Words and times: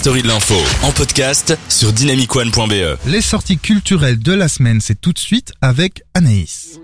story 0.00 0.22
de 0.22 0.28
l'info 0.28 0.54
en 0.82 0.92
podcast 0.92 1.58
sur 1.68 1.92
dynamicone.be. 1.92 2.96
Les 3.04 3.20
sorties 3.20 3.58
culturelles 3.58 4.18
de 4.18 4.32
la 4.32 4.48
semaine, 4.48 4.80
c'est 4.80 4.98
tout 4.98 5.12
de 5.12 5.18
suite 5.18 5.52
avec 5.60 6.02
Anaïs. 6.14 6.78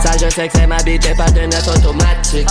Ça, 0.00 0.12
je 0.12 0.30
sais 0.30 0.46
que 0.46 0.52
c'est 0.54 0.66
ma 0.68 0.80
bite 0.84 1.04
et 1.06 1.16
pas 1.16 1.28
de 1.32 1.40
neuf 1.40 1.66
automatique. 1.66 2.46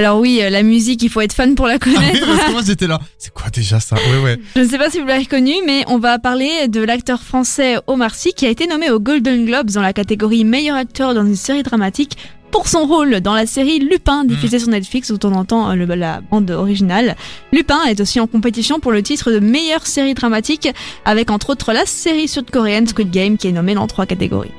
Alors 0.00 0.18
oui, 0.18 0.40
euh, 0.40 0.48
la 0.48 0.62
musique, 0.62 1.02
il 1.02 1.10
faut 1.10 1.20
être 1.20 1.34
fan 1.34 1.54
pour 1.54 1.66
la 1.66 1.74
Ah 1.74 1.78
oui, 1.84 1.92
connaître. 1.94 2.26
parce 2.26 2.44
que 2.46 2.52
moi 2.52 2.62
j'étais 2.66 2.86
là. 2.86 2.98
C'est 3.18 3.34
quoi 3.34 3.50
déjà 3.50 3.80
ça? 3.80 3.96
Ouais, 3.96 4.22
ouais. 4.24 4.38
Je 4.56 4.60
ne 4.62 4.66
sais 4.66 4.78
pas 4.78 4.88
si 4.88 4.98
vous 4.98 5.04
l'avez 5.06 5.24
reconnu, 5.24 5.52
mais 5.66 5.84
on 5.88 5.98
va 5.98 6.18
parler 6.18 6.68
de 6.68 6.80
l'acteur 6.80 7.20
français 7.22 7.76
Omar 7.86 8.14
Sy 8.14 8.32
qui 8.32 8.46
a 8.46 8.48
été 8.48 8.66
nommé 8.66 8.90
aux 8.90 8.98
Golden 8.98 9.44
Globes 9.44 9.70
dans 9.72 9.82
la 9.82 9.92
catégorie 9.92 10.44
meilleur 10.44 10.78
acteur 10.78 11.12
dans 11.12 11.26
une 11.26 11.36
série 11.36 11.62
dramatique 11.62 12.16
pour 12.50 12.66
son 12.66 12.86
rôle 12.86 13.20
dans 13.20 13.34
la 13.34 13.44
série 13.44 13.78
Lupin 13.78 14.24
diffusée 14.24 14.58
sur 14.58 14.70
Netflix 14.70 15.10
où 15.10 15.18
on 15.22 15.32
entend 15.34 15.70
euh, 15.70 15.74
le- 15.74 15.94
la 15.94 16.22
bande 16.30 16.50
originale. 16.50 17.14
Lupin 17.52 17.82
est 17.84 18.00
aussi 18.00 18.20
en 18.20 18.26
compétition 18.26 18.80
pour 18.80 18.92
le 18.92 19.02
titre 19.02 19.30
de 19.30 19.38
meilleure 19.38 19.86
série 19.86 20.14
dramatique 20.14 20.70
avec 21.04 21.30
entre 21.30 21.50
autres 21.50 21.74
la 21.74 21.84
série 21.84 22.26
sud-coréenne 22.26 22.86
Squid 22.86 23.10
Game 23.10 23.36
qui 23.36 23.48
est 23.48 23.52
nommée 23.52 23.74
dans 23.74 23.86
trois 23.86 24.06
catégories. 24.06 24.50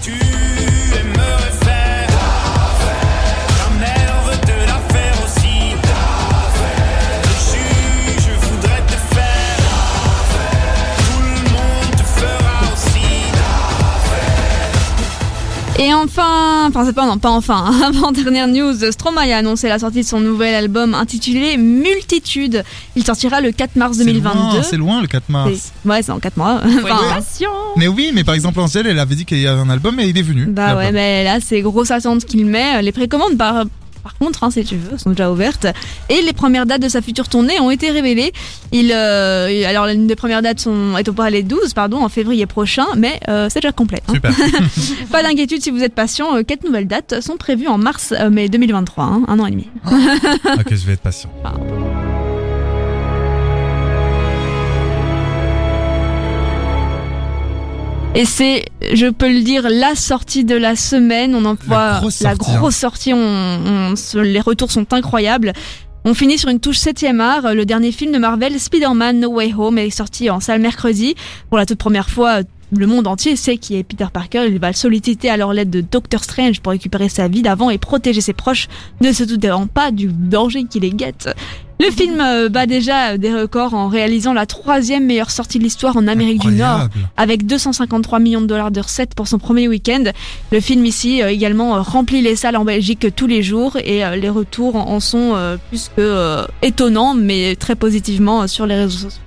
Tu 0.00 0.12
Et 15.82 15.94
enfin, 15.94 16.66
enfin 16.68 16.84
c'est 16.84 16.92
pas 16.92 17.06
non 17.06 17.16
pas 17.16 17.30
enfin, 17.30 17.64
hein, 17.66 17.80
avant 17.88 18.12
dernière 18.12 18.46
news, 18.48 18.74
Stromae 18.92 19.32
a 19.32 19.38
annoncé 19.38 19.66
la 19.66 19.78
sortie 19.78 20.02
de 20.02 20.06
son 20.06 20.20
nouvel 20.20 20.54
album 20.54 20.94
intitulé 20.94 21.56
Multitude. 21.56 22.64
Il 22.96 23.04
sortira 23.06 23.40
le 23.40 23.50
4 23.50 23.76
mars 23.76 23.96
C'est 23.96 24.04
2022. 24.04 24.38
loin, 24.38 24.62
C'est 24.62 24.76
loin 24.76 25.00
le 25.00 25.06
4 25.06 25.30
mars. 25.30 25.72
Ouais, 25.86 26.02
c'est 26.02 26.12
en 26.12 26.18
4 26.18 26.36
mois. 26.36 26.60
Enfin, 26.84 27.20
Mais 27.78 27.88
oui, 27.88 28.10
mais 28.12 28.24
par 28.24 28.34
exemple 28.34 28.60
Angèle, 28.60 28.88
elle 28.88 28.98
avait 28.98 29.14
dit 29.14 29.24
qu'il 29.24 29.38
y 29.38 29.46
avait 29.46 29.58
un 29.58 29.70
album 29.70 29.98
et 30.00 30.06
il 30.06 30.18
est 30.18 30.22
venu. 30.22 30.44
bah 30.48 30.76
ouais, 30.76 30.92
mais 30.92 31.24
là, 31.24 31.38
c'est 31.40 31.62
grosse 31.62 31.90
attente 31.90 32.26
qu'il 32.26 32.44
met. 32.44 32.82
Les 32.82 32.92
précommandes, 32.92 33.38
par, 33.38 33.64
par 34.02 34.16
contre, 34.18 34.44
hein, 34.44 34.50
si 34.50 34.64
tu 34.64 34.76
veux, 34.76 34.98
sont 34.98 35.10
déjà 35.10 35.30
ouvertes. 35.30 35.66
Et 36.08 36.22
les 36.22 36.32
premières 36.32 36.66
dates 36.66 36.82
de 36.82 36.88
sa 36.88 37.02
future 37.02 37.28
tournée 37.28 37.60
ont 37.60 37.70
été 37.70 37.90
révélées. 37.90 38.32
Il, 38.72 38.92
euh, 38.94 39.66
alors, 39.68 39.86
l'une 39.86 40.06
des 40.06 40.16
premières 40.16 40.42
dates 40.42 40.60
sont, 40.60 40.96
est 40.96 41.08
au 41.08 41.12
Palais 41.12 41.42
12, 41.42 41.74
pardon, 41.74 42.02
en 42.02 42.08
février 42.08 42.46
prochain, 42.46 42.86
mais 42.96 43.20
euh, 43.28 43.48
c'est 43.50 43.60
déjà 43.60 43.72
complet. 43.72 44.00
hein. 44.08 44.14
Super. 44.14 44.32
Pas 45.10 45.22
d'inquiétude 45.22 45.62
si 45.62 45.70
vous 45.70 45.82
êtes 45.82 45.94
patient, 45.94 46.36
euh, 46.36 46.42
quatre 46.42 46.64
nouvelles 46.64 46.86
dates 46.86 47.20
sont 47.20 47.36
prévues 47.36 47.68
en 47.68 47.78
mars, 47.78 48.12
mai 48.30 48.48
2023, 48.48 49.04
hein, 49.04 49.22
un 49.28 49.38
an 49.38 49.46
et 49.46 49.50
demi. 49.50 49.68
ok, 49.86 50.70
je 50.70 50.86
vais 50.86 50.92
être 50.94 51.00
patient. 51.00 51.30
Et 58.14 58.24
c'est, 58.24 58.64
je 58.92 59.06
peux 59.06 59.32
le 59.32 59.42
dire, 59.42 59.68
la 59.70 59.94
sortie 59.94 60.44
de 60.44 60.56
la 60.56 60.74
semaine. 60.74 61.34
On 61.34 61.44
emploie 61.44 62.00
grosse 62.00 62.20
la 62.20 62.30
sortie, 62.30 62.50
hein. 62.50 62.58
grosse 62.58 62.76
sortie. 62.76 63.12
On, 63.14 63.94
les 64.14 64.40
retours 64.40 64.72
sont 64.72 64.92
incroyables. 64.92 65.52
On 66.04 66.14
finit 66.14 66.36
sur 66.36 66.48
une 66.48 66.58
touche 66.58 66.78
7 66.78 67.04
art. 67.20 67.54
Le 67.54 67.64
dernier 67.64 67.92
film 67.92 68.10
de 68.12 68.18
Marvel, 68.18 68.58
Spider-Man 68.58 69.20
No 69.20 69.28
Way 69.34 69.54
Home, 69.56 69.78
est 69.78 69.90
sorti 69.90 70.28
en 70.28 70.40
salle 70.40 70.60
mercredi. 70.60 71.14
Pour 71.50 71.58
la 71.58 71.66
toute 71.66 71.78
première 71.78 72.10
fois, 72.10 72.40
le 72.76 72.86
monde 72.86 73.06
entier 73.06 73.36
sait 73.36 73.58
qui 73.58 73.76
est 73.76 73.84
Peter 73.84 74.06
Parker. 74.12 74.46
Il 74.48 74.58
va 74.58 74.68
le 74.68 74.74
solliciter 74.74 75.30
alors 75.30 75.52
l'aide 75.52 75.70
de 75.70 75.80
Doctor 75.80 76.24
Strange 76.24 76.60
pour 76.60 76.72
récupérer 76.72 77.08
sa 77.08 77.28
vie 77.28 77.42
d'avant 77.42 77.70
et 77.70 77.78
protéger 77.78 78.20
ses 78.20 78.32
proches, 78.32 78.66
ne 79.00 79.12
se 79.12 79.22
doutant 79.22 79.68
pas 79.68 79.92
du 79.92 80.08
danger 80.08 80.64
qui 80.64 80.80
les 80.80 80.90
guette. 80.90 81.28
Le 81.80 81.90
film 81.90 82.20
euh, 82.20 82.50
bat 82.50 82.66
déjà 82.66 83.16
des 83.16 83.32
records 83.32 83.72
en 83.72 83.88
réalisant 83.88 84.34
la 84.34 84.44
troisième 84.44 85.06
meilleure 85.06 85.30
sortie 85.30 85.58
de 85.58 85.64
l'histoire 85.64 85.96
en 85.96 86.06
Amérique 86.08 86.40
du 86.42 86.52
Nord 86.52 86.88
avec 87.16 87.46
253 87.46 88.18
millions 88.18 88.42
de 88.42 88.46
dollars 88.46 88.70
de 88.70 88.80
recettes 88.80 89.14
pour 89.14 89.26
son 89.26 89.38
premier 89.38 89.66
week-end. 89.66 90.04
Le 90.52 90.60
film 90.60 90.84
ici 90.84 91.22
euh, 91.22 91.30
également 91.30 91.76
euh, 91.76 91.80
remplit 91.80 92.20
les 92.20 92.36
salles 92.36 92.56
en 92.56 92.66
Belgique 92.66 93.06
tous 93.16 93.26
les 93.26 93.42
jours 93.42 93.78
et 93.82 94.02
les 94.16 94.28
retours 94.28 94.76
en 94.76 95.00
sont 95.00 95.34
plus 95.68 95.90
que 95.96 96.44
étonnants, 96.60 97.14
mais 97.14 97.56
très 97.56 97.74
positivement 97.74 98.46
sur 98.46 98.66
les 98.66 98.74
réseaux 98.74 99.08
sociaux. 99.08 99.22